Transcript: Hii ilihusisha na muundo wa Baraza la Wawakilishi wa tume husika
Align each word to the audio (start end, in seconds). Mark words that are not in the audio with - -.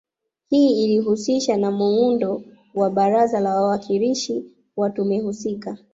Hii 0.49 0.83
ilihusisha 0.83 1.57
na 1.57 1.71
muundo 1.71 2.41
wa 2.75 2.89
Baraza 2.89 3.39
la 3.39 3.55
Wawakilishi 3.55 4.45
wa 4.77 4.89
tume 4.89 5.19
husika 5.19 5.77